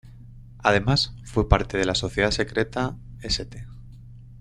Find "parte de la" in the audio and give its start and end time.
1.47-1.93